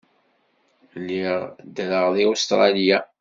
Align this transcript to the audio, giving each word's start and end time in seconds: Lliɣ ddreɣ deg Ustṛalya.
Lliɣ 1.01 1.39
ddreɣ 1.71 2.05
deg 2.15 2.27
Ustṛalya. 2.31 2.97